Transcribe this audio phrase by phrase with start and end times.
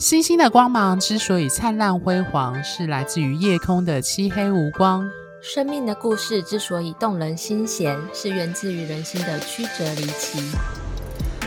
[0.00, 5.06] 星星的光芒之所以灿烂辉煌，是来自于夜空的漆黑无光；
[5.42, 10.40] 生命的故事之所以动人心弦，是源自于人心的曲折离奇。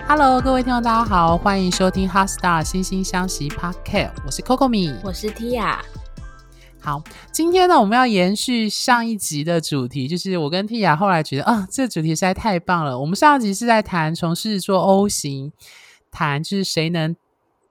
[0.08, 5.80] Hello，各位听众，大家好，欢迎收听《Heart Star 心星相惜 Podcast》，我是 Coco 米，我是 Tia。
[6.84, 13.00] 好，今天呢，我们要延续上一集的主题，就是我跟 Tia 后来觉得，啊，这主题实在太棒了。
[13.00, 15.54] 我们上一集是在谈从狮子座 O 型，
[16.12, 17.16] 谈就是谁能。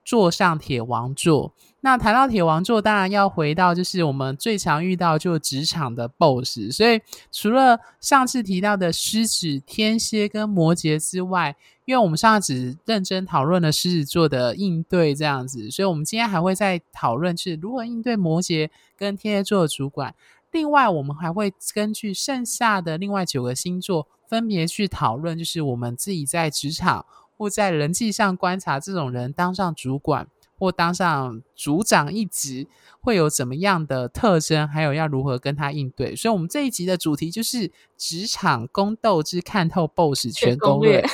[0.05, 6.73] 坐上铁王座，那谈到铁王座，当然要回到就是我们最常遇到就职场的 BOSS。
[6.73, 11.55] 所以除了上次提到的狮子、天蝎跟摩羯之外，
[11.85, 20.15] 因为我们上次只认真讨论了狮子座的应对这样子，所以我们今天还会再讨论是如何应对摩羯跟天蝎座的主管。
[20.51, 27.05] 另外，我们还会根据剩下的另外九个星座，分别去讨论，就是我们自己在职场。
[27.39, 30.29] 或在人际上观察这种人当上主管
[30.63, 32.69] 或当上组长一职
[33.01, 36.15] 会有怎么样的特征，还有要如何跟他应对。
[36.15, 37.69] 所以，我们这一集的主题就是
[37.99, 41.05] 职场宫斗之看透 BOSS 全攻略。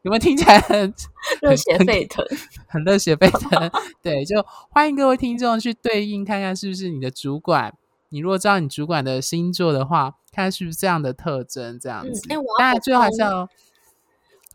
[0.00, 0.94] 有没有听起来很
[1.42, 2.24] 热血沸腾？
[2.68, 3.70] 很热血沸腾。
[4.00, 7.74] 对，就欢迎各位听众去对应看看是不是你的主管。
[8.08, 12.26] 你如果知道你主管的星座的话，看看是不是这样的特征，这样子。
[12.26, 13.46] 当然、嗯，欸、最后还是要。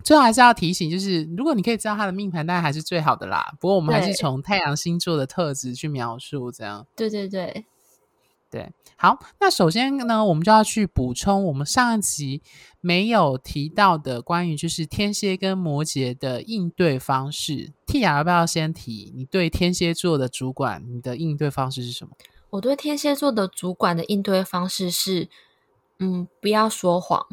[0.03, 3.53] 最后还是要提醒，就是如果你可以知道他的命盘，当然还是最好的啦。
[3.59, 6.85] 不过我们还是从太阳星座的特质去描述，这样。
[6.95, 7.65] 对对对
[8.49, 9.17] 对，好。
[9.39, 12.41] 那首先呢，我们就要去补充我们上一集
[12.81, 17.71] 没有提到的关于就是天蝎跟摩羯的应对方式。
[17.87, 19.13] Tia 要不要先提？
[19.15, 22.11] 你对天蝎座的主管，你的应对方式是什么？
[22.49, 25.29] 我对天蝎座的主管的应对方式是，
[25.99, 27.25] 嗯，不要说谎，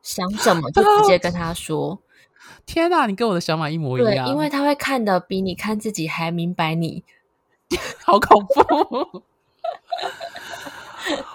[0.00, 2.00] 想怎么就直接跟他说。
[2.64, 4.26] 天哪，你跟我的想法一模一样。
[4.26, 7.04] 对，因为他会看的比你看自己还明白你，
[8.04, 9.22] 好恐怖。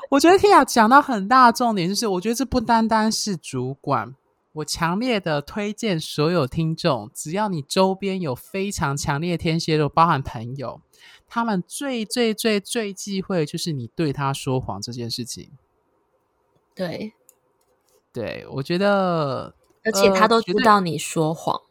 [0.09, 4.15] 我觉得 Tia 讲到很大的重点，就是我觉得这不单单是主管，
[4.53, 10.81] 我强烈的推荐所有听众，只要你周边有非常强烈的天蝎座，包含朋友，
[11.27, 15.51] 他们最最最最忌讳就是你对他说谎这件事情。
[16.73, 17.13] 对，
[18.11, 19.53] 对，我觉得。
[19.85, 21.61] 而且他都知道你说谎，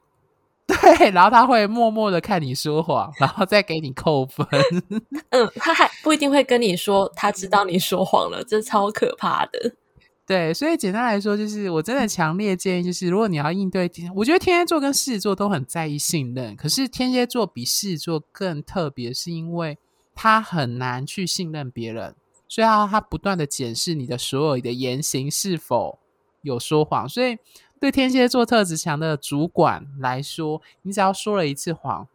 [0.67, 4.47] 呃， 对，然后他会默默的看你说谎，然后再给你扣分。
[5.31, 9.75] 嗯，他还不一定会跟你说他知道你说谎了，这超可怕的。
[10.27, 19.77] 对，所以简单来说，就是我真的强烈建议，就是如果你要应对天，我觉得天蝎座跟狮子座都很在意信任，可是天蝎座比狮子座更特别，是因为
[20.15, 22.15] 他很难去信任别人，
[22.49, 25.99] 所以他他不断的检视你的所有的言行是否
[26.41, 27.37] 有说谎，所以。
[27.85, 32.09] 对天蝎座特质强的主管来说，你只要说了一次谎，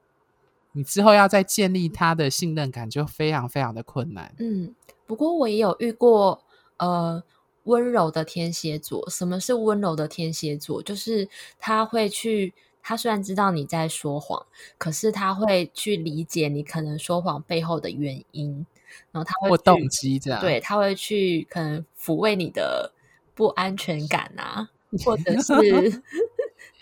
[0.72, 4.34] 你之后要再建立他的信任感就非常非常的困难。
[4.40, 4.74] 嗯，
[5.06, 6.42] 不过我也有遇过
[6.78, 7.22] 呃
[7.66, 9.08] 温柔的天蝎座。
[9.12, 10.82] 什么是温柔的天蝎座？
[10.82, 12.52] 就是他会去，
[12.82, 14.44] 他虽然知道你在说谎，
[14.80, 18.66] 可是他会去理解你可能说谎背后的原因，
[19.12, 22.92] 然后他会或动机这样，对，他会去可能抚慰你的
[23.36, 24.72] 不安全感啊。
[25.06, 26.02] 或者是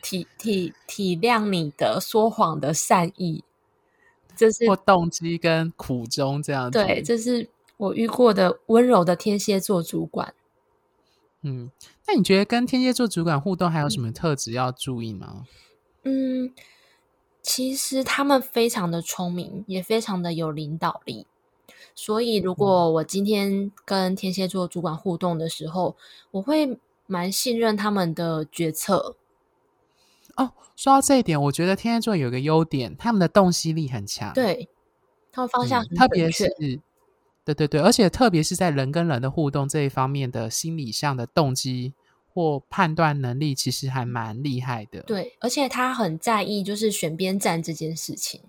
[0.01, 3.43] 体体体谅你的说谎的善意，
[4.35, 6.77] 这是或动机跟苦衷这样子。
[6.77, 10.33] 对，这是我遇过的温柔的天蝎座主管。
[11.41, 11.69] 嗯，
[12.07, 15.45] 那你觉得跟天蝎座主管互动还有什么特质要注意吗？
[16.03, 16.53] 嗯，
[17.41, 21.27] 其实他们非常的聪明，也非常的有领导力。
[21.93, 25.97] 所以，如果我今天跟天蝎座主管互动的时候，
[26.31, 26.79] 我会。
[27.07, 29.15] 蛮信任他们的决策
[30.35, 30.51] 哦。
[30.75, 34.31] 说到这一点，我觉得天蝎座有个优点，他们的洞悉力很强。
[34.33, 34.69] 对，
[35.31, 36.47] 他们方向很、嗯、特别是，
[37.43, 41.93] 对对对，而且特别是在人跟人的互动这一方面的心理上的动机
[42.31, 45.01] 或判断能力，其实还蛮厉害的。
[45.01, 48.41] 对，而且他很在意就是选边站这件事情。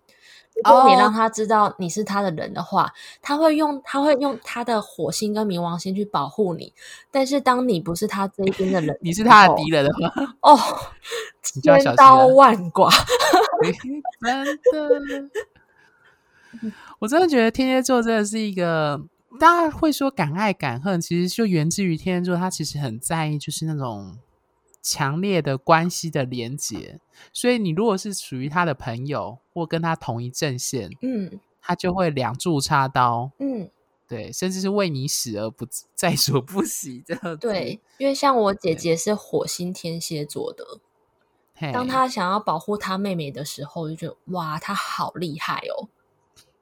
[0.64, 2.90] 如果你让他知道你是他的人的话，oh.
[3.22, 6.72] 他会用他会用他的火星跟冥王星去保护你。
[7.10, 10.58] 但是当你不是他这一边的人， 你是他的敌人的话，哦，
[11.42, 12.90] 千刀万剐，
[14.72, 15.30] 真的。
[16.98, 19.00] 我真的觉得天蝎座真的是一个，
[19.38, 24.18] 大家会说敢爱敢恨，其实就源自于天蝎座，他其实很在意就是那种。
[24.90, 26.98] 强烈的关系的连结，
[27.30, 33.68] 所以你如果是属于他的朋友，或跟他同一阵线，嗯，他就会两柱插刀，嗯，
[34.08, 37.36] 对，甚至是为你死而不 在所不惜这样。
[37.36, 40.64] 对，因为像我姐姐是火星天蝎座的，
[41.70, 45.88] 当他想要保护他妹妹的时候，就觉得哇，他好厉害哦。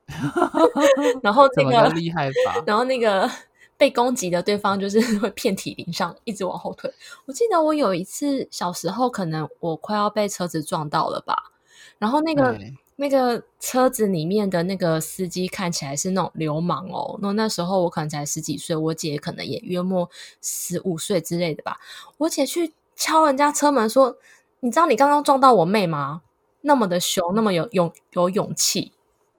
[1.23, 2.61] 然后那个厉害吧？
[2.67, 3.31] 然后那个
[3.77, 6.93] 被攻击的对方就是会遍体鳞伤，一直往后退。
[7.27, 11.53] 我记得我有一次小时候，可能我快要被车子撞到了吧，
[11.99, 12.59] 然后那个。
[12.99, 17.19] 那个车子里面的那个司机看起来是那种流氓哦。
[17.21, 20.09] 那那时候我可能才十几岁，我姐可能也约莫
[20.41, 21.79] 十五岁之类的吧。
[22.17, 24.17] 我姐去敲人家车门说
[24.61, 26.23] ：“你知道你刚刚撞到我妹吗？”
[26.65, 28.93] 那么的凶，那么有勇有勇气，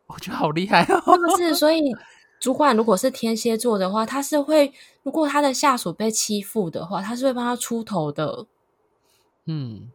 [0.06, 1.18] 我觉得好厉害哦。
[1.18, 1.56] 是不是？
[1.56, 1.82] 所以
[2.40, 4.74] 主管如果是天蝎座的话，他是会
[5.04, 8.46] 如果他的下属被欺负的话，他是会帮他出头的。
[9.46, 9.92] 嗯。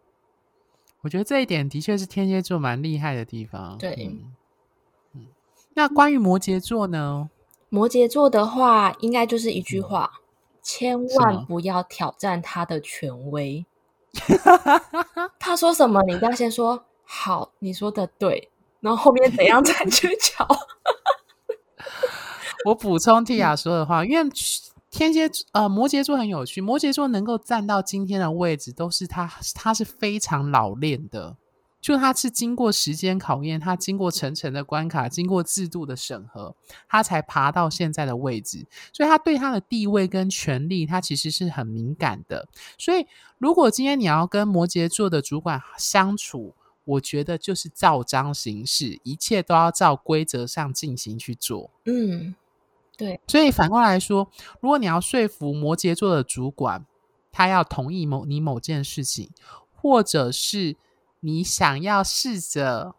[1.05, 3.77] 我觉得这一点的确是天蝎座蛮厉害的地方。
[3.77, 4.33] 对，嗯，
[5.15, 5.27] 嗯，
[5.75, 7.29] 那关于摩羯座呢？
[7.69, 10.23] 摩羯座的话，应该就是一句话：嗯、
[10.63, 13.67] 千万不要挑战他的权威。
[15.41, 18.49] 他说什么，你一定要先说好，你说的对，
[18.79, 20.47] 然后后面怎样 再去瞧。
[22.65, 24.31] 我补充 Tia 说的话，因为。
[24.95, 26.61] 天蝎呃，摩羯座很有趣。
[26.61, 31.35] 摩羯座能够站到今天的位置，都是他，他是非常老练的。
[31.81, 36.55] 就他是经过时间考验，他经过层层的关卡，经过制度的审核，
[36.87, 38.67] 他才爬到现在的位置。
[38.93, 42.47] 所以他对他的地位跟权力，他其实是很敏感的。
[42.77, 43.07] 所以，
[43.39, 46.55] 如果今天你要跟摩羯座的主管相处，
[46.85, 51.71] 我觉得就是照章行事，一切都要照规则上进行去做。
[51.87, 52.35] 嗯。
[53.03, 56.87] 对，所以反过来说，如果你要说服摩羯座的主管，
[57.33, 59.31] 他要同意某你某件事情，
[59.75, 60.77] 或者是
[61.21, 62.95] 你想要试着，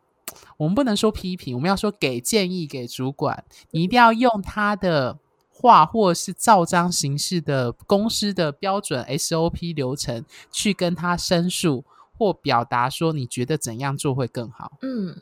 [0.57, 5.17] 我们不能说批评，我们要说给建议给主管，你一定要用他的
[5.49, 11.85] 话，或是照章行事的公司的标准 SOP 流程去跟他申诉
[12.17, 14.73] 或表达说你觉得怎样做会更好。
[14.81, 15.21] 嗯，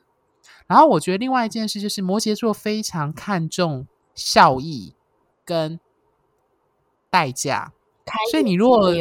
[0.66, 3.86] 然后我觉得另外一件事就是摩羯座非常看重。
[4.16, 4.94] 效益
[5.46, 5.80] 跟
[7.10, 7.74] 代价，
[8.32, 8.92] 所以你如果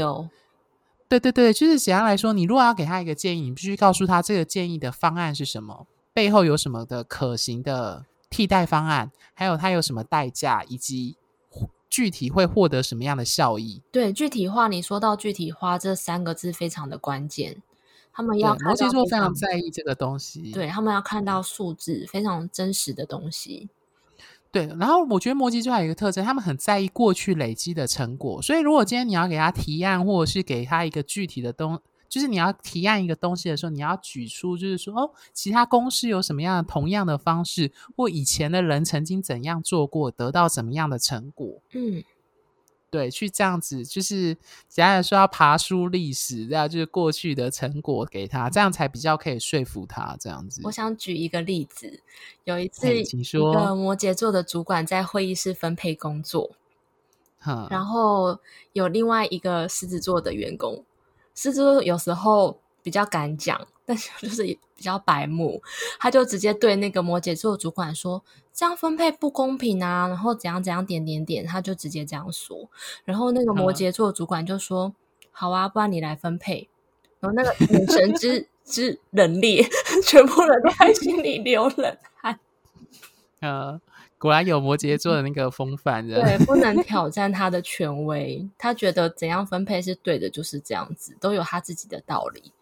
[1.08, 11.16] 对对对，就是简单来说，你如果要给他一个建议，你必须告诉他这个建议的方案是什么，背后有什么的可行的替代方案，还有它有什么代价，以及
[11.88, 13.82] 具体会获得什么样的效益。
[13.90, 17.60] 对，具体化，你说到具体化这三个字非常的关键，
[18.12, 23.68] 他们要摩羯座非常在意这个东西，对，他们要看到数字非常真实的东西。
[24.52, 28.42] 对，然后我觉得摩羯座还有一个特征，他们很在意过去累积的成果。
[28.42, 41.62] 所以，如果今天你要给他提案，或者是给他一个具体的东，就是你要提案一个东西的时候，你要举出，就是说，哦，其他公司有什么样的同样的方式，或以前的人曾经怎样做过，得到怎么样的成果。
[41.72, 42.02] 嗯。
[42.90, 44.34] 对，去这样子，就是
[44.68, 50.16] 简单来说，要爬梳历史，这样就是过去的成果给他，这样才比较可以说服他。
[50.18, 52.02] 这样子，我想举一个例子，
[52.44, 56.50] 有一次，一个摩羯座的主管在会议室分配工作，
[57.70, 58.40] 然后
[58.72, 60.84] 有另外一个狮子座的员工，
[61.34, 63.68] 狮子座有时候比较敢讲。
[63.86, 65.60] 但是 就是比较白目，
[65.98, 68.22] 他就直接对那个摩羯座主管说
[68.52, 72.68] ：“这样分配不公平啊！”然后怎样怎样点点点，他就直接这样说。
[73.04, 74.94] 然后那个摩羯座主管就说：“嗯、
[75.30, 76.68] 好啊，不然你来分配。”
[77.20, 79.66] 然后那个眼神之 之冷冽，
[80.04, 82.38] 全部人都在心里流冷汗。
[83.40, 83.80] 呃，
[84.18, 88.48] 果然有摩羯座的那个风范，对，不能挑战他的权威。
[88.56, 92.52] 他觉得怎样分配是对的，就是这样子，都有他自己的道理。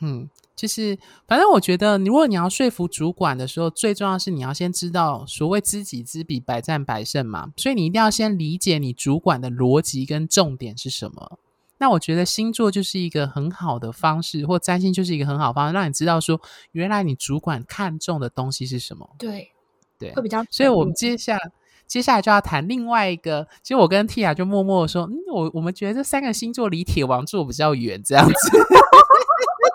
[0.00, 0.28] 嗯。
[0.54, 0.98] 就是，
[1.28, 7.52] 反正我觉得，如果你要说服主管的时候，最重要是你要先知道所谓知己知彼，百战百胜嘛。
[7.58, 11.38] 所以你一定要先理解你主管的逻辑跟重点是什么。
[11.76, 16.40] 那我觉得星座就是一个很好的方式，或占星就是一个很好的方式，让你知道说，
[16.72, 19.06] 原来你主管看重的东西是什么。
[19.18, 19.52] 对，
[19.98, 20.42] 对，会比较。
[20.48, 21.52] 所以我们接下来
[21.86, 23.46] 接下来就要谈另外一个。
[23.62, 28.32] 其实我跟 Tia 就默默的说，嗯，我我们觉得这三个星座离铁王座比较远，这样子。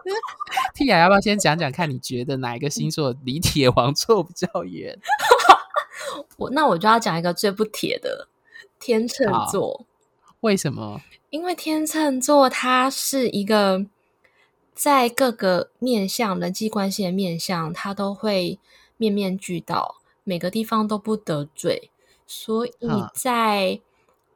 [0.75, 1.89] Tia 要不要先讲讲看？
[1.89, 4.97] 你觉得哪一个星座离铁王座比较远？
[6.37, 8.27] 我那我就要讲一个最不铁的
[8.79, 9.85] 天秤座。
[10.41, 11.01] 为什么？
[11.29, 13.85] 因为天秤座它是一个
[14.73, 18.59] 在各个面向人际关系的面向，它都会
[18.97, 21.91] 面面俱到，每个地方都不得罪，
[22.25, 22.73] 所以
[23.13, 23.81] 在。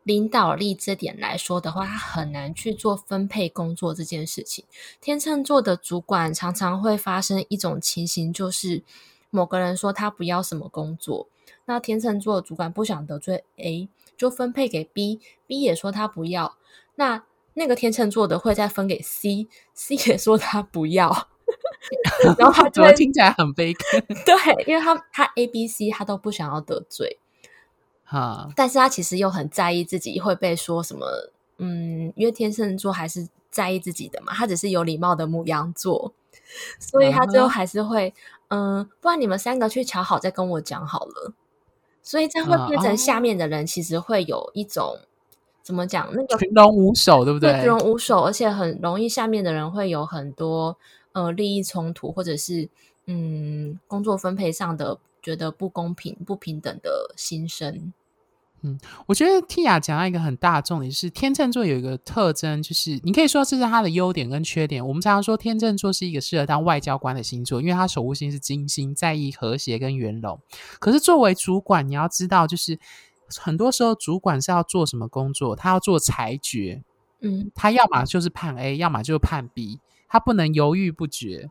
[0.06, 4.64] 领导力这点来说的话，他很难去做分配工作这件事情。
[5.02, 8.84] 天秤座的主管常常会发生一种情形，就是
[9.32, 11.28] 某个人说他不要什么工作，
[11.66, 16.56] 那天秤座的主管不想得罪 A，就分配给 B，B 也说他不要。
[16.94, 17.24] 那
[17.56, 21.30] 那个天秤座的会再分给 C，C 也说他不要，
[22.38, 24.06] 然后他就听起来很悲观。
[24.24, 27.18] 对，因为他他 A、B、C 他都不想要得罪，
[28.06, 31.06] 哈，但是他其实又很在意自己会被说什么，
[31.58, 36.14] 嗯，因为天秤座还是在意自己的嘛，他只是有礼貌的牧羊座，
[36.80, 38.14] 所以他最后还是会，
[38.50, 41.34] 嗯、呃，不然你们三个去瞧好再跟我讲好了。
[42.04, 45.00] 所以这样会变成下面的人其实会有一种、哦、
[45.64, 46.08] 怎么讲？
[46.14, 47.52] 那个群龙无首，对不对？
[47.62, 50.78] 群龙无首，而且很容易下面的人会有很多
[51.14, 52.70] 呃利益冲突，或者是
[53.08, 57.92] 嗯工作分配上的觉得不公平、不平等的心声。
[58.62, 64.88] 嗯，我觉得 Tia 讲到一个很大的重点是，天秤座有一个特征，就是你可以说这是他的优点跟缺点。
[64.88, 70.40] 我们常常说天秤座是一个适合当外交官的星座，因为他守护星是金星，在意和谐跟圆融。
[70.80, 72.80] 可是作为主管，你要知道，就是
[73.36, 76.84] 很多时候主管是要做什么工作，他要做裁决。
[77.22, 81.50] 嗯，他要么就是判 A，要么就是判 B，他不能犹豫不决。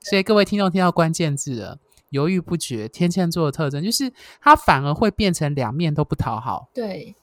[0.00, 1.78] 所以各位听众听到关键字了。
[2.14, 6.70] 犹豫不决，天秤座的特征就是他反而会变成两面都不讨好。
[6.72, 7.16] 对，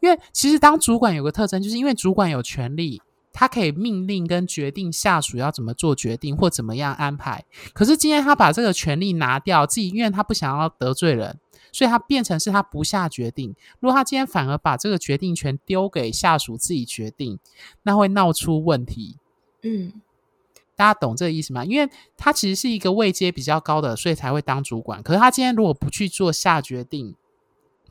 [0.00, 3.00] 因为其实当主管有个特征，就是因为主管有权利，
[3.32, 7.42] 他可以命令跟决定下属要怎么做决定或怎么样安排。
[7.72, 11.38] 可是今天他把这个权利拿掉，自己因为他不想要得罪人，
[11.72, 13.54] 所以他变成是他不下决定。
[13.80, 17.38] 如果他今天反而把这个决定权丢给下属自己决定，
[17.82, 19.16] 那会闹出问题。
[19.62, 19.92] 嗯。
[20.78, 21.64] 大家懂这个意思吗？
[21.64, 25.02] 因为他其实是一个位阶比较高的，所以才会当主管。
[25.02, 27.16] 可是他今天如果不去做下决定，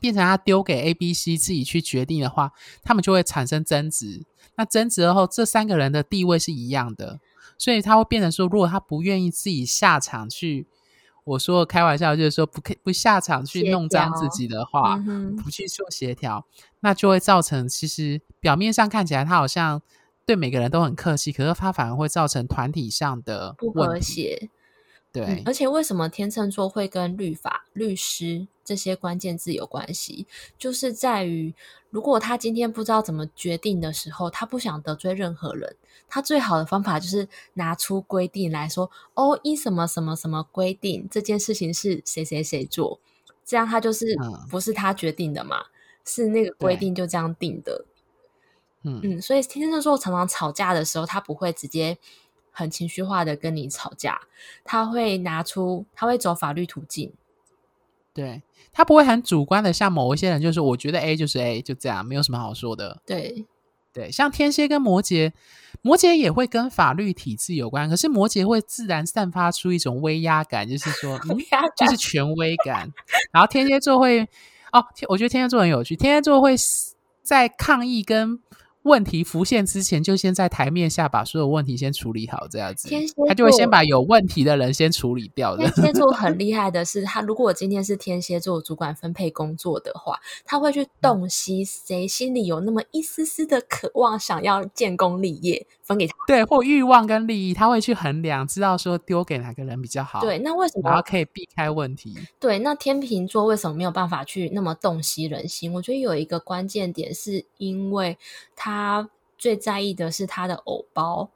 [0.00, 2.52] 变成他丢给 A、B、C 自己去决定的话，
[2.82, 4.24] 他们就会产生争执。
[4.56, 7.20] 那争执后，这三个人的地位是一样的，
[7.58, 10.66] 所以他会变成说，如果他不愿意自己下场去，
[11.24, 16.46] 我说开玩笑就是说不不下场去弄脏自己的话，嗯、不去做协调，
[16.80, 19.82] 那就会造成其实表面上看起来他好像。
[20.28, 24.50] 对每个人都很客气，可是他反而会造成团体上的不和谐。
[25.10, 30.26] 对、嗯，而且为什么天秤座会跟律法、律师这些关键字有关系？
[30.58, 31.54] 就是在于，
[31.88, 35.76] 如果他今天不知道怎么决定的时候，他不想得罪任何人，
[36.10, 43.00] 他最好的方法就是拿出规定来说：“哦，依什么什么什么规定，这件事情是谁谁谁做。”
[43.46, 44.04] 这样他就是
[44.50, 45.58] 不是他决定的嘛？
[45.58, 45.64] 嗯、
[46.04, 47.86] 是那个规定就这样定的。
[48.84, 51.98] 嗯嗯，所以天秤座常常吵架的时候，他不会直接
[52.52, 54.20] 很情绪化的跟你吵架，
[54.64, 57.12] 他会拿出，他会走法律途径。
[58.14, 58.42] 对，
[58.72, 63.00] 他不会很主观的，像某一些人就是我觉得 A 就是 A，就这样，没有什么好说的。
[63.04, 63.46] 对
[63.92, 65.32] 对，像天蝎跟摩羯，
[65.82, 71.38] 摩羯也会跟法律体制有关，可是摩羯会自然散发出一种威压感，就是说，嗯，
[71.76, 72.92] 就是权威感。
[73.32, 74.22] 然后天蝎座会，
[74.72, 76.54] 哦，我觉得天蝎座很有趣，天蝎座会
[77.22, 78.40] 在抗议跟。
[78.88, 85.54] 问题浮现之前，就先在台面下把所有问题先处理好，这样子，天蝎他就会先把有问题的人先处理掉。
[85.56, 96.14] 天蝎座很厉害的是，他如果今天是天蝎座主管分配工作的话，他会去洞悉谁心里有那么一丝丝的渴望，想要建功立业，分给他。
[96.26, 100.20] 对，或欲望跟利益，他会去衡量，知道说丢给哪个人比较好。
[100.20, 100.88] 对，那为什么？
[100.88, 102.16] 然后可以避开问题。
[102.40, 105.72] 对，那天秤座为什么没有办法去那么洞悉人心？
[105.74, 108.16] 我觉得有一个关键点，是因为
[108.56, 108.77] 他。
[109.36, 111.30] 最在意的是他的偶包，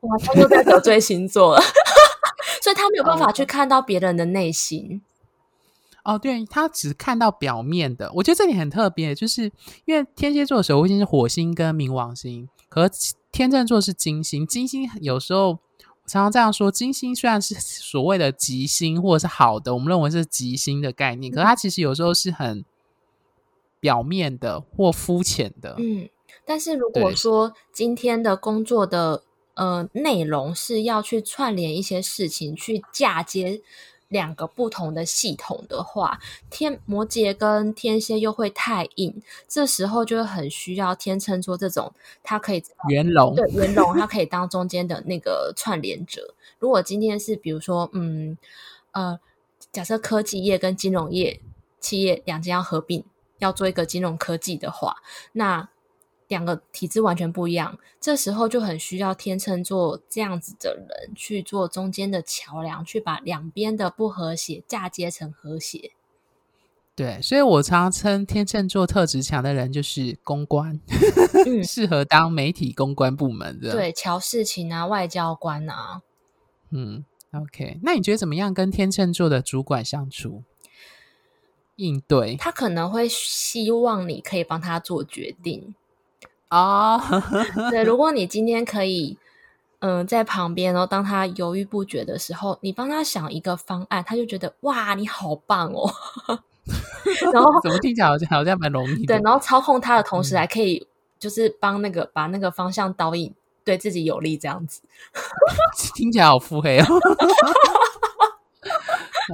[0.00, 1.62] 哇，他又在得罪星座了，
[2.62, 5.00] 所以他没有办法去看到别人的内心。
[6.04, 8.10] 哦，对，他只看到表面的。
[8.16, 9.52] 我觉得这里很特别，就是
[9.84, 14.44] 因为天蝎座的守护星是火星跟冥王星，可是天秤座是金星。
[14.44, 15.58] 金星有时候我
[16.06, 22.64] 常常这样说，金星虽然是 所谓的吉星或者是好的，我们认为是吉星的概念，可是它其实有时候是很
[23.78, 25.76] 表面的或肤浅的。
[25.78, 26.08] 嗯。
[26.44, 29.22] 但是如果说今天的工作的
[29.54, 33.60] 呃内容是要去串联一些事情，去嫁接
[34.08, 36.20] 两个不同的系统的话，
[36.50, 46.34] 天摩羯跟天蝎又会太硬，这时候就会很需要天秤座这种，它可以圆融，对，圆融，它可以 当中间的那个串联者。
[46.58, 48.36] 如果今天是比如说，嗯
[48.90, 49.18] 呃，
[49.72, 51.40] 假设科技业跟金融业
[51.80, 53.02] 企业两间要合并，
[53.38, 54.96] 要做一个金融科技的话，
[55.32, 55.70] 那
[56.32, 65.92] 两个体制完全不一样，这时候就很需要天秤座这样子的人去做中间的桥梁，去把两边的不和谐嫁接成和谐。
[66.94, 70.80] 对，所以我常常称天秤座特质强的人就是公关，
[71.46, 73.72] 嗯、 适合当媒体公关部门的。
[73.72, 76.02] 对，乔事情啊，外交官啊。
[76.70, 80.44] 嗯，OK，那你觉得怎么样跟天秤座的主管相处？
[81.76, 82.36] 应对？
[82.36, 85.74] 他可能会希望你可以帮他做决定。
[86.52, 87.00] 哦，
[87.70, 89.16] 对，如果你今天可以，
[89.78, 95.90] 嗯、呃，在旁边，然后当他犹豫不决的时候，你帮他想一个方案，他就觉得哇，你好棒哦。
[97.32, 99.18] 然后怎么听起来好像好像蛮容易的？
[99.18, 100.86] 对，然后操控他的同时，还可以
[101.18, 104.82] 就是帮那个、嗯、把那个方向导引对自己有利，这样子。
[105.96, 106.86] 听起来好腹黑哦。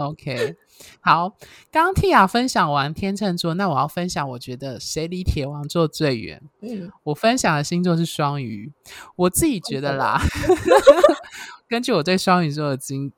[0.01, 0.57] OK。
[1.01, 1.31] 好，
[1.71, 6.41] 刚刚 Tia 分享完天秤座，那我要分享，我觉得谁离铁王座最远？
[6.61, 8.73] 嗯，我分享的星座是双鱼。
[9.17, 10.21] 我自己觉得啦，
[11.69, 13.13] 根据我对双鱼座的经，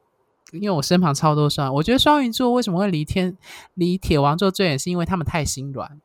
[0.53, 3.37] 因为我身旁超多双，我觉得双鱼座为什么会离天
[3.75, 6.01] 离铁王座最远，是因为他们太心软。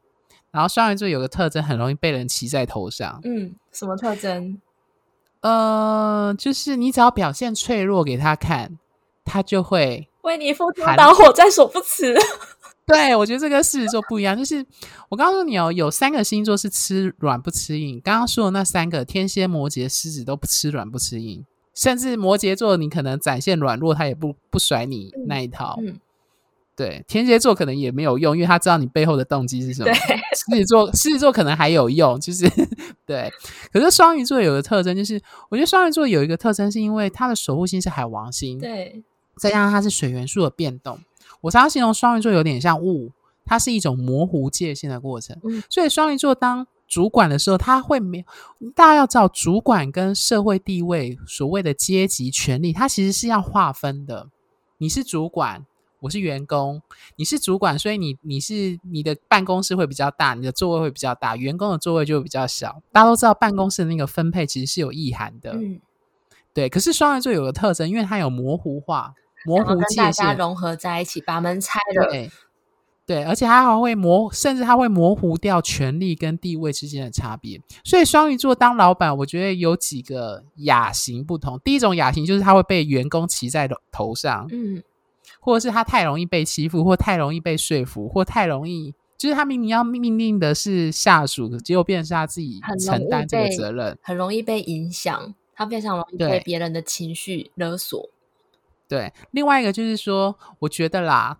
[0.52, 3.20] 然后双鱼座有个特征，很容易被人骑在头上。
[3.24, 4.60] 嗯，什么特征？
[5.42, 8.78] 呃，就是你只要表现脆弱给他看，
[9.24, 10.10] 他就会。
[10.25, 12.13] 为你赴汤蹈火在所不辞。
[12.86, 14.63] 对，我觉得这个狮子座不一样，就是
[15.10, 18.00] 我告诉你哦，有三个星座是吃软不吃硬。
[18.03, 25.79] 刚刚说的那三个，天蝎、摩羯、狮子都不吃软不吃硬，甚至摩羯座你可能展现软弱，他也不不甩你那一套。
[25.82, 26.00] 嗯，
[26.75, 29.91] 对，天蝎座可能也没有用，因为他知道你背后的动机是什么。
[29.91, 32.48] 狮子座，狮子座可能还有用，就是
[33.08, 33.32] 对。
[33.74, 38.60] 可是双鱼座有个特征，就是我觉得双鱼座有一个特征，是因为它的守护星是海王星。
[38.60, 39.03] 对。
[39.38, 41.00] 再加上它是水元素的变动，
[41.42, 43.12] 我常常形容双鱼座有点像雾，
[43.46, 45.38] 它是一种模糊界限的过程。
[45.44, 54.30] 嗯，所以双鱼座当主管的时候，他会没有，大家要知道，主管跟社会地位所谓的阶级权利，它其实是要划分的。
[54.77, 55.65] 你是主管，
[56.01, 56.82] 我是员工。
[57.15, 62.82] 你是主管，所以你你是你的办公室会比较大，你的座位会比较大，员工的座位就会比较小。
[62.92, 65.54] 大家都知道，办公室的那个分配其实是有意涵的。
[65.54, 65.82] 嗯，
[66.54, 66.70] 对。
[66.70, 69.15] 可是双鱼座有个特征，因为它有模糊化。
[69.46, 72.10] 模糊界限，大家融合在一起，把门拆了。
[72.10, 72.32] 对，
[73.06, 77.62] 对，而且它还会模，甚至它会模糊掉权力跟地位之间的差别。
[77.84, 81.60] 所以双鱼座当老板，我觉得有几个亚型不同。
[81.64, 84.82] 第一种亚型就是他会被员工骑在头上，嗯，
[85.40, 98.10] 或者是他太容易被欺负，或太容易被说服，或太容易，就是他明明要命令的是下属，结果变成是他自己承担这个责任，很容易被影响，他非常容易被别人的情绪勒索。
[98.88, 101.38] 对，另外一个就是说，我觉得啦，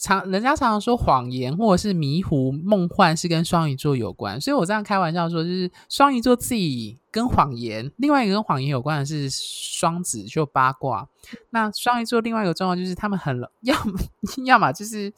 [0.00, 11.08] 常人家常常说谎言或者是迷糊梦幻是跟双鱼座有关，所以我这样开玩笑说，就是双鱼座自己跟谎言，另外一个跟谎言有关的是双子，就八卦。
[11.50, 13.74] 那双鱼座另外一个状况就是他们很要
[14.44, 15.12] 要么就是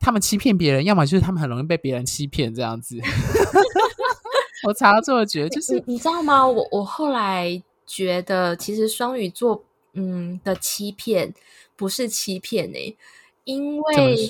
[0.00, 2.98] 他们欺骗别人，要么就是他们很容易被别人欺骗这样子。
[4.66, 6.46] 我常常这么觉得，就是，你知道吗？
[6.46, 9.64] 我我后来觉得，其实双鱼座。
[9.94, 11.34] 嗯的欺骗
[11.76, 12.96] 不是欺骗呢、欸，
[13.44, 14.28] 因为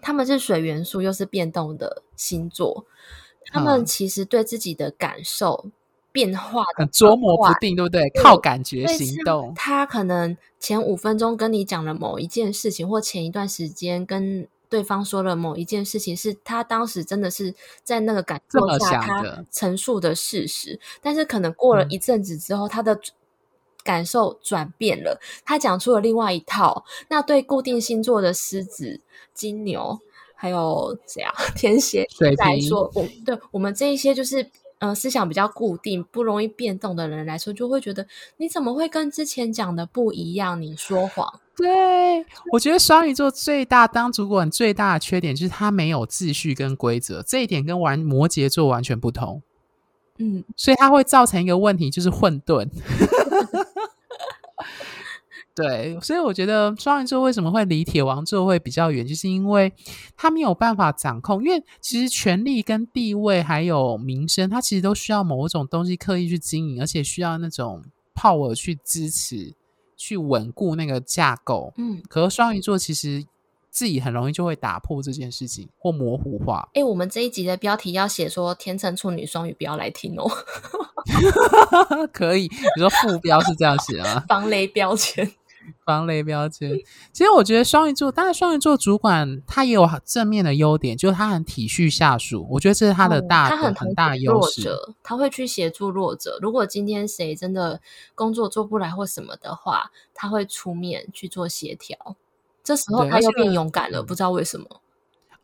[0.00, 2.84] 他们是水元素，又是变动的星座，
[3.46, 5.70] 他们其实对自己的感受
[6.12, 8.08] 变化的捉摸不定，对不对？
[8.22, 9.52] 靠感觉行动。
[9.56, 23.00] 他可能前五分钟跟你讲了某一件事情，或前一段时间跟对方说了某一件事情，是他当时真的是在那个感受下他陈述的事实，但是可能过了一阵子之后，嗯、他的。
[23.88, 26.84] 感受转变了，他讲出了另外一套。
[27.08, 29.00] 那对固定星座的狮子、
[29.32, 29.98] 金牛，
[30.34, 34.46] 还有怎样 天蝎来说，我对我们这一些就是
[34.78, 40.60] 呃思想比较固定、不容易变动的人来说，就会觉得你怎么会跟之前讲的不一样？
[40.60, 41.40] 你说谎。
[41.56, 49.40] 对，我觉得双鱼座最大当主管最大的缺点就是他没有秩序跟规则，这一点跟玩摩羯座完全不同。
[50.20, 52.68] 嗯，所以它会造成一个问题，就是混沌。
[55.54, 59.72] 对，所以我觉得双鱼座为什么会离铁王座会比较远，就是因为
[60.16, 61.42] 他没有办法掌控。
[61.42, 67.82] 因为其实权力跟地位还有名声，它其实都需要某一种东西刻意去经营，而且需要那种
[68.14, 69.52] power 去支持、
[69.96, 71.74] 去稳固那个架构。
[71.76, 73.26] 嗯，可是双鱼座其实
[73.68, 76.68] 自己很容易就会打破这件事情或模糊化。
[76.74, 80.30] 哎，我们这一集的标题要写说天秤处女双鱼，不要来听哦。
[82.12, 82.42] 可以，
[82.76, 84.24] 你说副标是这样写啊？
[84.28, 85.32] 防雷标签。
[85.84, 86.70] 防雷标签，
[87.12, 94.74] 其实我觉得双鱼座，当然双鱼座主管他也有正面的优点，就是他很体恤下属，我觉得这是他的大、嗯、他很，很大的优势。
[95.02, 97.82] 他会去协助弱者，如果今天谁真的
[98.14, 102.16] 工作做不来或什么的话，他会出面去做协调。
[102.64, 104.66] 这时候他又变勇敢了，不知道为什么。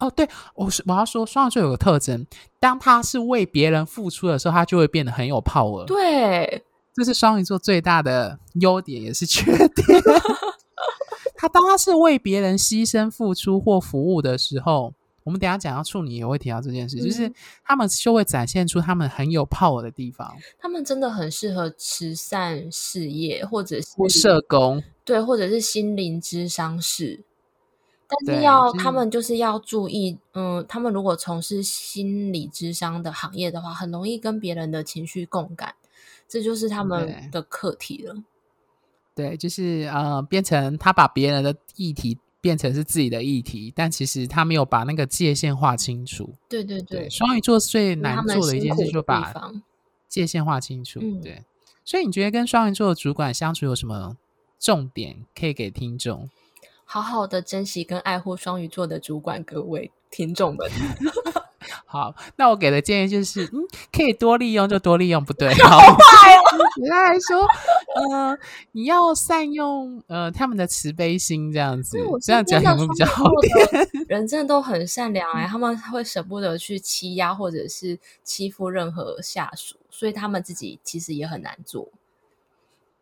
[0.07, 2.27] 哦，对，我是我要说，双鱼座有个特征，
[2.61, 5.85] 当他是为别人付出的时候，他就会变得很有 power。
[5.87, 6.62] 对。
[6.97, 9.69] 这是双鱼座最大的优点，也是缺点。
[11.35, 17.33] 他当他是为别人牺牲、付出或服务的时候，我们等一下讲到处女也会提到这件事，嗯、就是
[17.64, 20.33] 他们就会展现出他们很有 power 的地方。
[20.57, 27.25] 他们真的很适合慈善事业，或者是社工，对，或者是心灵之商室。
[28.27, 35.74] 但是要、他们就是要注意，嗯，他们如果从事心理智商的行业的话，很容易跟别人的情绪共感，
[36.29, 38.14] 这就是他们的课题了。
[39.14, 42.18] 对，对就是呃，变成他把别人的议题。
[42.44, 46.35] 变成是自己的议题，但其实他没有把那个界限划清楚。
[46.46, 49.33] 对对对，双鱼座最难做的一件事，就把
[50.11, 51.00] 界限划清楚。
[51.03, 51.42] 嗯、对，
[51.87, 54.18] 所以你觉得跟双鱼座的主管相处有什么
[54.59, 56.29] 重点可以给听众？
[56.85, 60.70] 好好的珍惜跟爱护双鱼座的主管，各位听众们。
[61.87, 65.55] 好，那我给的建议就是，嗯，可以多利用就多利用，不对。
[65.64, 65.81] 好。
[66.77, 67.47] 简单 来说，
[68.11, 68.37] 呃，
[68.73, 73.88] 你要善用呃他们的慈悲心，这样子，这样讲比较好点？
[74.09, 81.88] 人真的都很善良哎、欸，他们会舍不得去欺压或者是欺负任何下属，所以他们自己其实也很难做。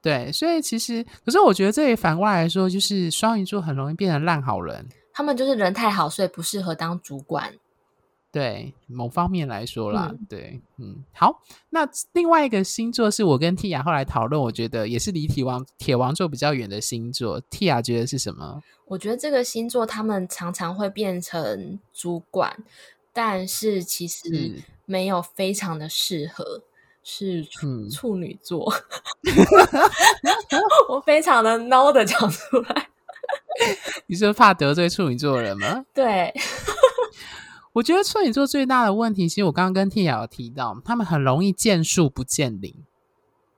[0.02, 4.88] 对，所以其实，可是我觉得这也反过来说，就是双鱼座很容易变成烂好人。
[5.14, 7.54] 他们就是人太好，所以不适合当主管。
[8.32, 17.42] 对某方面来说啦，嗯对，嗯，好，那另外一个星座是我跟 Tia 后来讨论，我觉得也是离铁王铁王座比较远的星座。
[17.42, 18.62] Tia 觉得是什么？
[18.86, 22.64] 我觉得这个星座他们常常会变成主管，
[23.12, 26.62] 但是其实没有非常的适合，
[27.02, 28.72] 是处、嗯、处女座。
[30.88, 32.88] 我非常的孬的讲出来，
[34.06, 35.84] 你是怕得罪处女座的人吗？
[35.94, 36.32] 对。
[37.74, 42.74] 我觉得处女座最大的问题，其实我刚刚跟 Tia 有提到，他们很容易见树不见林。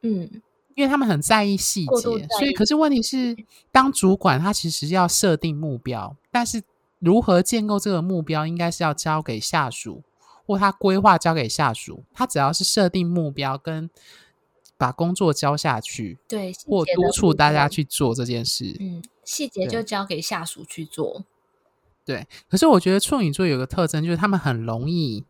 [0.02, 0.40] 嗯，
[0.76, 3.36] 因为他们很在意细节，所以可是问题是，
[3.72, 6.62] 当主管他其实要设定目标，但是
[7.00, 10.04] 如何建构这个目标，应该是要交给下属，
[10.46, 12.04] 或他规划交给下属。
[12.12, 13.88] 他只要是设定目标跟
[14.76, 21.24] 把工作交下去，对，或督促大家去做这件事，嗯，细节就交给下属去做。
[22.04, 25.24] 对，可是我觉得处女座有个特征，就是他们很容易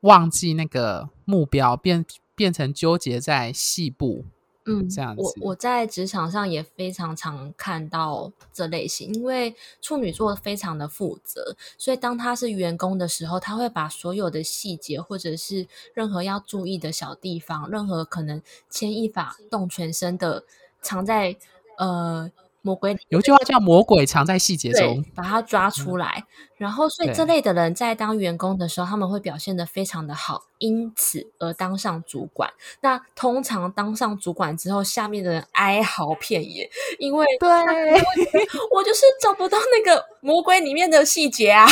[0.00, 4.24] 忘记那个目标，变变成纠结在细部，
[4.64, 5.22] 嗯，这样子。
[5.22, 20.44] 我我在职场上也非常常看到这类型，因为处女座非常的负责，所以当他是员工的时候，他会把所有的细节或者是任何要注意的小地方，任何可能牵一发动全身的，
[20.80, 21.36] 藏在
[21.78, 22.30] 呃。
[22.62, 26.14] 魔鬼有句话叫“魔鬼藏在细节中”，把它抓出来。
[26.16, 26.26] 嗯、
[26.58, 32.50] 然后，所以这类的人在当员工的时候，他们会表现得非常的好，因此而当上主管。
[32.80, 37.48] 那通常当上主管之后，下面的人哀嚎遍野，因为对，
[38.70, 41.66] 我就是找不到那个魔鬼里面的细节啊。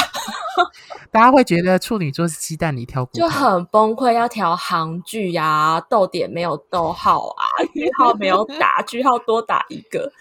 [1.12, 7.42] 大家会觉得处女座是鸡蛋里挑骨头，就很崩溃，要调行距呀、啊，逗点没有逗号啊，
[7.80, 10.12] 句号没有打，句号多打一个。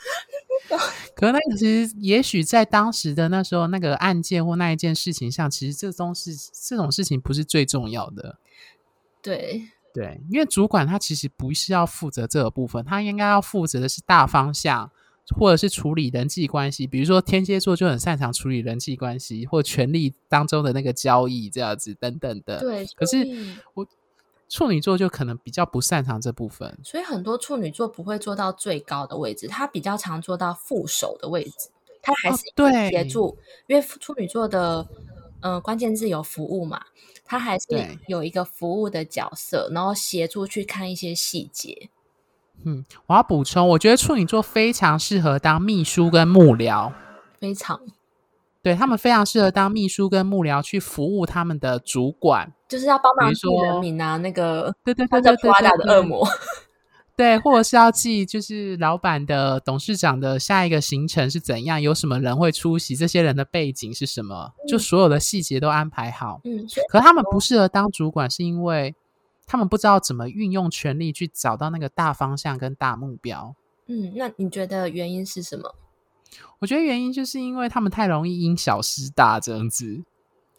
[1.16, 6.32] 可能那其实，也许在当时的那时候，那个案件或那一件事情上，其实这东西
[6.68, 8.38] 这种事情不是最重要的。
[9.22, 14.92] 对对，因为主管他其实不是要负责这个部分，他应该要负责的是大方向，
[15.36, 16.86] 或者是处理人际关系。
[16.86, 22.60] 比如说天蝎座就很擅长处理人际关系，或权力当中的那个交易这样子等等的。
[22.60, 23.26] 对，可是
[23.74, 23.88] 我。
[24.50, 31.70] 处女座就可能比较不擅长这部分，所以很多处女座不会做到最高的位置，他比较常做到副手的位置，
[32.02, 34.88] 他还是对协助，哦、因为处女座的
[35.42, 36.82] 嗯、呃、关键字有服务嘛，
[37.24, 37.68] 他还是
[38.08, 41.90] 有一个服务的角色，然后协助去看一些细节。
[42.66, 46.92] 嗯，我要补充，我觉得处女座非常适合当秘书跟幕僚，
[47.40, 47.80] 非常。
[48.62, 56.28] 对，他们非常适合当秘书跟幕僚去服务他们的主管，就是要帮忙说人民啊，那个对对对对对对的恶魔，
[57.16, 66.42] 对，或者是要记就是老板的董事长的下一个行程是怎样，有什么人会出席，这些人的背景是什么，嗯、就所有的细节都安排好。
[66.44, 68.94] 嗯，可他们不适合当主管，是因为
[69.48, 73.56] 他们不知道怎么运用权力去找到那个大方向跟大目标。
[73.88, 75.74] 嗯，那你觉得原因是什么？
[76.60, 80.04] 我觉得原因就是因为他们太容易因小失大这样子，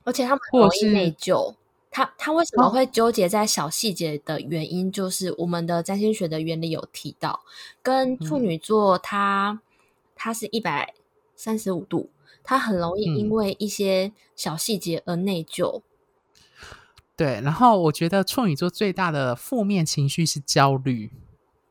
[0.04, 1.54] 而且他们很容易内疚。
[1.90, 7.40] 他他为什么会纠结在小细节的原因，就是我们的占星学的原理有提到，
[7.82, 9.60] 跟处女座他
[10.14, 10.94] 他是一百
[11.34, 12.08] 三十五度，
[12.44, 15.82] 他很容易因为一些小细节而内疚。
[17.16, 21.10] 对，然后我觉得处女座最大的负面情绪是焦虑。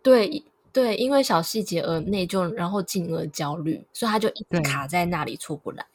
[0.03, 0.43] 对。
[0.71, 5.85] 对，因为小细节而内疚，然后进而焦虑，所以他就一直卡在那里出不来。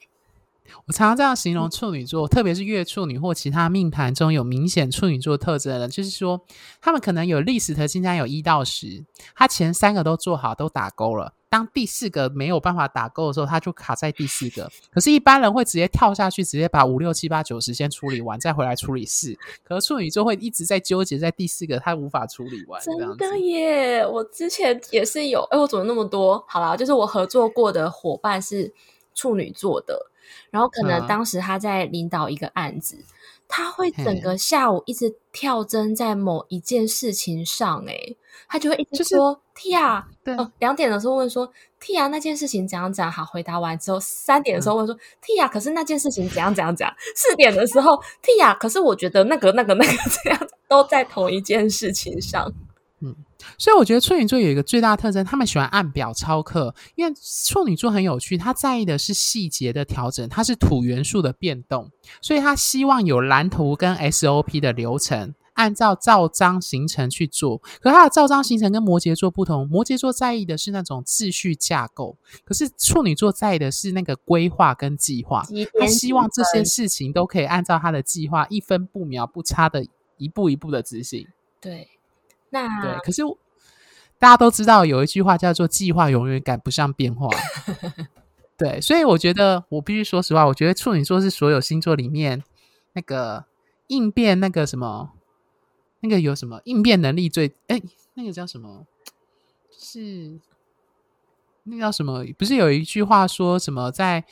[0.85, 6.41] 我常常这样形容处女座，特别是月处女或其他命盘中有明显处女座特征的人，就是说
[6.81, 9.03] 他们可能有历史的金星有一到十，
[9.35, 11.33] 他前三个都做好，都打勾了。
[11.47, 14.69] 当第四个没有办法打勾的时候，他就卡在第四个。
[14.91, 19.33] 可是，一般人会直接跳下去，直接把五六七八九十先处理完，再回来处理四。
[19.63, 22.81] 可是处女座会一直在纠结在第四个，他无法处理完。
[22.83, 24.05] 真的耶！
[24.05, 26.43] 我之前也是有，哎，我怎么那么多？
[26.45, 28.73] 好啦，就是我合作过的伙伴是
[29.13, 30.11] 处女座的，
[30.49, 32.95] 然后可能当时他在领导一个案子。
[32.97, 33.05] 嗯
[33.47, 41.47] 他会整个下午一直跳针在某一件事情上，诶他就会一直说 Tia，对，两点的时候问说
[41.79, 52.51] Tia 那件事情怎样怎样，好，回答完之后，三点的时候问说 Tia，可是那件事情怎样怎样怎样，四点的时候 Tia，可是我觉得那个那个那个这样都在同一件事情上。
[53.01, 53.13] 嗯，
[53.57, 56.73] 所以我觉得处女座有一个最大特征，他们喜欢按表操课。
[56.95, 57.13] 因为
[57.45, 67.57] 处女座很有趣，他在意的是细节的调整，它是土元素的变动，所以他希望有蓝图跟 SOP 的流程，按照照章行程去做。
[67.81, 75.45] 可是他的照章行程跟摩羯座不同，摩羯座在意的是那种秩序架构，可是处女座在意的是那个规划跟计划。
[75.77, 79.85] 他希望这些事情都可以按照他的计划，一分不秒不差的
[80.17, 81.27] 一步一步的执行。
[81.59, 81.89] 对。
[82.49, 83.21] 那对，可是
[84.17, 87.29] 大家都知道有一句话叫做“计划永远赶不上变化
[88.57, 92.43] ”。对，所以我觉得我必须说实话，我觉得处女座是所有星座里面
[92.93, 93.45] 那个
[93.87, 95.11] 应变那个什么，
[95.99, 97.81] 那个有什么应变能力最哎，
[98.13, 98.85] 那个叫什么？
[99.77, 100.39] 是
[101.63, 102.25] 那个叫什么？
[102.37, 104.23] 不是有一句话说什么在？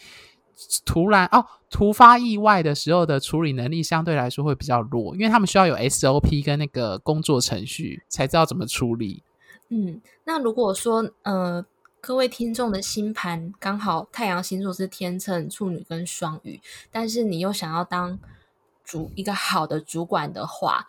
[0.86, 9.24] 突然哦，突发意外的时候的处理能力相对来说会比较弱，因为他们需要有 SOP 跟那个工作程序才知道怎么处理。
[9.70, 11.66] 嗯，那如果说呃，
[12.00, 16.60] 各位听众的星盘刚好太阳星座是天秤、处女跟双鱼，
[16.92, 18.20] 但是你又想要当
[18.84, 20.88] 主一个好的主管的话，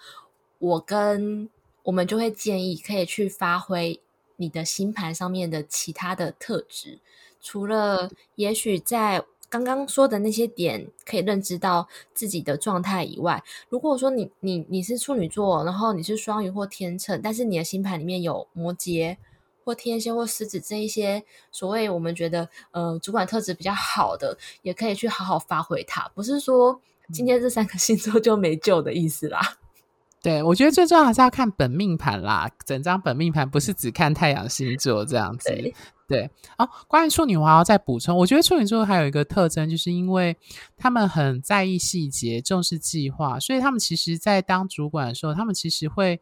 [0.59, 1.49] 我跟
[1.85, 4.01] 我们就会建议可以去发挥
[4.37, 6.99] 你的星盘上面的其他的特质，
[7.41, 9.25] 除了也许在
[9.55, 19.17] 刚刚说的那些点可以认知到自己的状态以外，如果说你你你是处女座，然后你是双鱼或天秤，但是你的星盘里面有摩羯
[19.63, 26.11] 或天蝎或狮子这一些所谓我们觉得呃主管特质比较好的，也可以去好好发挥它。
[26.17, 26.81] 不是说
[27.13, 29.41] 今天这三个星座就没救的意思啦。
[30.21, 35.73] 对，我觉得最重要还是要看本命盘啦，整张本命盘不是只看太阳星座这样子。
[36.07, 38.17] 对哦，关于处女，我还要再补充。
[38.17, 40.37] 我觉得处女座还有一个特征，就是因为
[40.77, 46.21] 他们很在意细节，重视计划，所以他们其实，在当主管的时候，他们其实会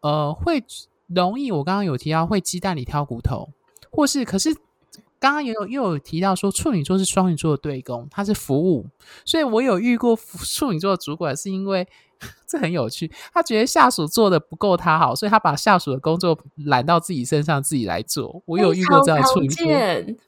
[0.00, 0.62] 呃会
[1.06, 1.50] 容易。
[1.50, 3.48] 我刚刚有提到会鸡蛋里挑骨头，
[3.90, 4.54] 或是可是
[5.24, 8.86] 刚刚也有又有提到说处女座是双鱼座的对宫，他是服务，
[9.24, 11.88] 所以我有遇过处女座的主管是因为。
[12.48, 18.40] 这很有趣，他觉得下属做的不够他好，所以他把下属的工作揽到自己身上，自己来做。
[18.46, 19.66] 我有遇过这样的处女座，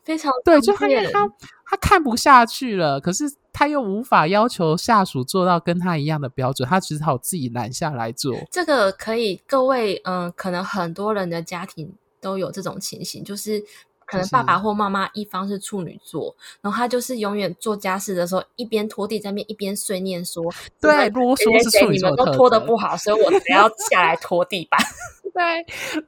[0.04, 1.32] 非常对，就他他
[1.64, 8.36] 他看不下去了，可是他又无法要求下属做到跟他一样的标准，他只好自己揽下来做。
[8.50, 13.64] 这个可以，各位，嗯、呃，可能很多人的家庭都有这种情形，就是。
[14.06, 20.44] 可能爸爸或妈妈一方是处女座，然后他就是永远做家事的时候，一边拖地在那边，一边碎念说
[20.80, 24.80] ：“对，啰嗦是处女座，你们都拖得不好，所以我只要下来拖地板。
[25.36, 25.42] ”对，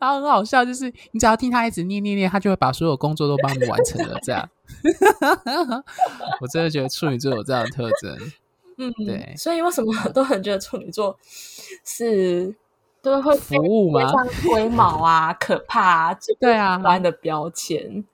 [0.01, 4.19] 然后很好笑，就是你只要听他一直念念念，他就会把所有工作都帮你完成了。
[4.23, 4.49] 这样，
[6.41, 8.33] 我真的觉得处女座有这样的特征。
[8.79, 11.19] 嗯，对，所以为什么很多人觉得处女座
[11.85, 12.55] 是？
[13.03, 14.13] 都会服务吗？
[14.49, 16.19] 龟毛啊，可怕啊！
[16.41, 18.05] 对啊，关的标签。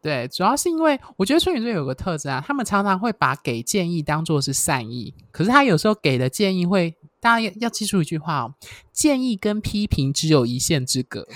[0.00, 8.54] 对，主要是因为我觉得处女座有个特质啊，他们常常会把给建议当做是善意，可是他有时候给的建议会，大家要要记住一句话哦：
[8.92, 11.26] 建议跟批评只有一线之隔。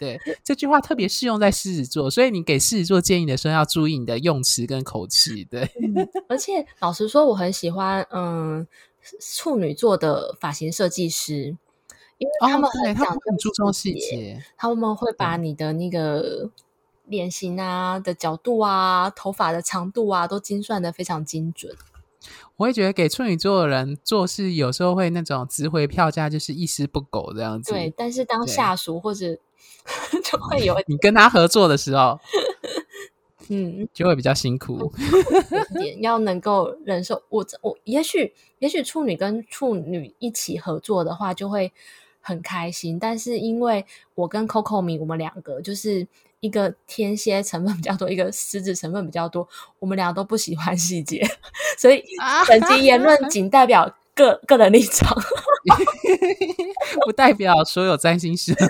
[0.00, 5.44] 对，这句话特别适用在狮子座，所以你给狮子座建议的时候要注意你的用词跟口气。
[5.44, 8.66] 对，嗯、而且老实说，我很喜欢，嗯。
[9.20, 11.56] 处女座的发型设计师，
[12.18, 16.50] 因为他们很讲究、哦、很注重细节，他们会把你的那个
[17.06, 21.76] 脸型啊的角度啊、头发的长度啊，都精算的非常精准。
[22.56, 27.72] 我会觉得给处女座的人做事，有时候会那种值回票价，就是一丝不苟这样子。
[27.72, 29.36] 对，但是当下属或者
[30.24, 32.18] 就会有 你跟他合作的时候。
[33.48, 34.92] 嗯，就会比较辛苦，
[35.78, 37.22] 点要能够忍受。
[37.28, 41.72] 我我也许也许处女跟处女一起合作的话，就会
[42.20, 42.98] 很开心。
[42.98, 46.06] 但是因为我跟 Coco 米，我们两个就是
[46.40, 51.22] 一个天蝎成分比较多，一个狮子成分比较多，我们俩都不喜欢细节，
[51.78, 52.02] 所以
[52.48, 55.16] 本集言论仅代表个个人立场，
[57.06, 58.54] 不代表所有占星师。
[58.54, 58.66] 对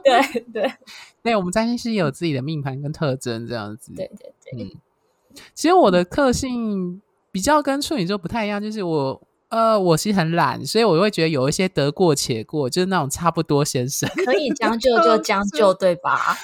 [0.02, 0.72] 对对，
[1.22, 3.92] 对，我们占星师也有自己的命盘跟特征，这样子。
[3.94, 4.70] 对对对，嗯，
[5.54, 7.00] 其实我的个性
[7.30, 9.22] 比较跟处女座不太一样，就是我。
[9.50, 16.36] 呃，我是很懒，所以我会觉得有一些得过且过，就是那种差不多先生，可以将就就将就，对吧？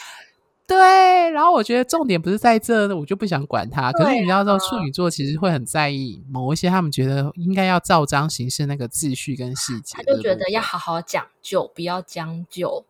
[0.66, 1.31] 对。
[1.31, 3.92] 然后我觉得重点不是在这，我就不想管他。
[3.92, 12.85] 可是你知道，处女座其实会很在意某一些他们觉得应该要照章行事那个秩序跟细节，他就觉得要好好讲究，不要将就。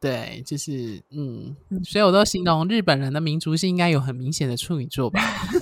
[0.00, 5.20] 对，就是嗯，所以我都形容日本人的民族性应该有很明显的处女座吧，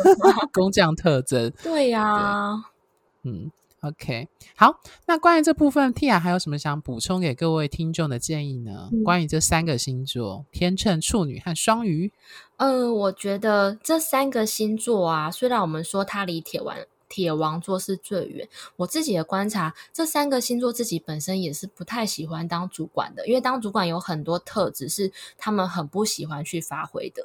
[0.52, 1.52] 工匠特征。
[1.62, 2.64] 对呀、啊，
[3.24, 3.50] 嗯。
[3.82, 8.88] OK，好，那关于这部分，Tia 还有什么想补充给各位听众的建议呢？
[8.90, 12.12] 嗯、关于这三个星座：天秤、处女和双鱼。
[12.56, 16.76] 嗯、呃，我觉得这三个星座啊，虽然我们说它离铁王
[17.08, 27.22] 铁王座是最远，我自己的观察，这三个星座自己本身也是不太喜欢当主管的，因为当主管有很多特质是他们很不喜欢去发挥的。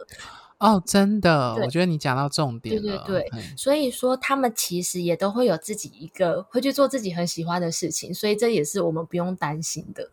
[0.62, 2.82] 哦，真的，我觉得你讲到重点了。
[2.82, 10.12] 对对对，嗯、所以说他们其实也都会有自己一个会去做自己很喜欢的事情，所以这也是我们不用担心的。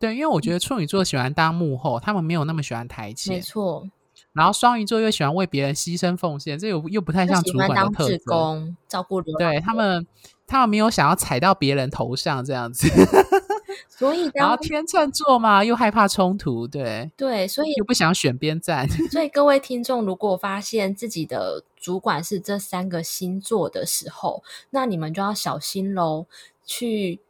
[0.00, 3.34] 对，因为我觉得处女座喜欢当幕后，他们没有那么喜欢台前。
[3.36, 3.88] 没错。
[4.32, 8.18] 然后双鱼座又喜欢为别人牺牲奉献，这又又不太像主管的特质。
[8.26, 9.32] 工，照顾人。
[9.38, 10.06] 对他们，
[10.46, 12.88] 他们没有想要踩到别人头上这样子。
[13.88, 18.88] 所以，然后天秤座嘛，又害怕冲突，对对，所以又不想选边站。
[19.10, 26.26] 所以各位听众，如果发现自己的主管是这三个星座的时候，那你们就要小心喽。
[26.64, 27.20] 去，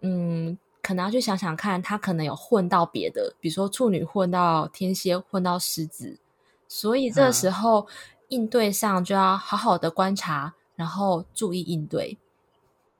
[0.00, 6.18] 嗯，可能要去想想看，他可能有混到别的，比如说处女混到天蝎，混到狮子。
[6.66, 7.86] 所以这时候
[8.28, 12.18] 应对上就要好好的观察，然后注意应对。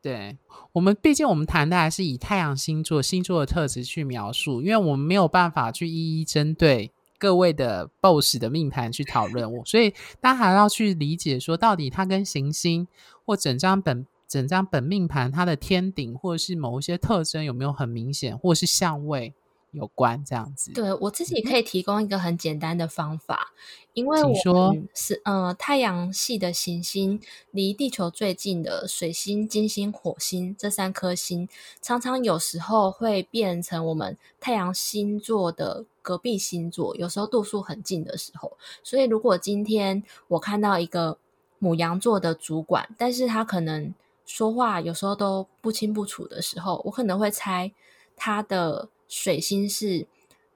[0.08, 0.38] 对，
[0.72, 12.88] 我们毕竟我们谈的还是以太阳星座星座的特质去描述，因为我们没有办法去一一针对各位的 boss 的命盘去讨论，我所以大家还要去理解说，到底它跟行星
[13.26, 19.34] 或整张本整张本命盘它的天顶或者是某一些特征有没有很明显，或是相位。
[19.72, 23.52] 有关这样子，对，我自己可以提供一个很简单的方法，
[23.92, 31.46] 因为我们是呃太阳系的行星离地球最近的水星、金星、火星这三颗星，
[31.82, 38.56] 常常有时候会变成我们太阳星座的隔壁星座，有时候度数很近的时候。
[38.82, 41.18] 所以如果今天我看到一个
[41.58, 47.70] 母羊座的主管，但是他可能说话有时候都不清不楚的时候，我可能会猜
[48.16, 48.88] 他的。
[49.08, 50.06] 水星是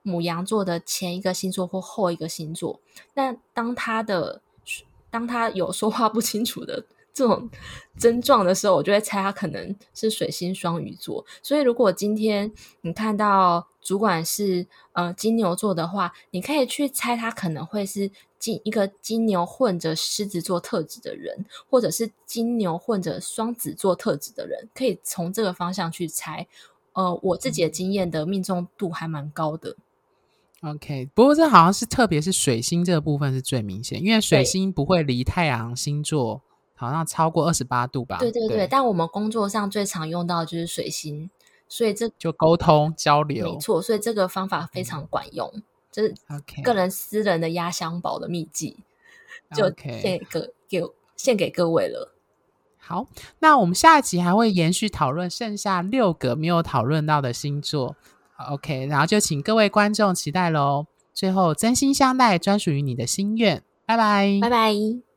[0.02, 2.80] 母羊座的前一个星座或后一个星座，
[3.14, 4.40] 那当他的
[5.10, 6.84] 当他有说话不清楚的
[7.14, 7.48] 这种
[7.98, 11.24] 症状的时候，我就会猜他可能是水星双鱼座。
[11.42, 26.48] 所以，如果今天你看到主管是呃金牛座的话，你可以去猜他可能会是金一个金牛混着狮子座特质的人，或者是金牛混着双子座特质的人，可以从这个方向去猜。
[26.92, 29.76] 呃，我自己的经验的命中度还蛮高的。
[30.62, 36.40] OK，不过这好像是特别是水星这个部分是最明显，因为水星不会离太阳星座
[36.74, 38.18] 好像超过二十八度吧？
[38.18, 41.28] 对对对，对，但我们工作上最常用到的就是水星，
[41.68, 48.76] 所以这就沟通交流，没错，所以这个方法非常管用，嗯、就是 OK 个人私人的压箱宝的秘籍.
[49.54, 50.82] 就献给给
[51.14, 52.11] 献给各位了。
[52.84, 53.06] 好，
[53.38, 57.94] 那我们下一集还会延续讨论剩下六个没有讨论到的星座
[58.50, 60.86] ，OK，然后就请各位观众期待喽。
[61.14, 65.11] 最后真心相待，专属于你的心愿，拜拜，拜拜。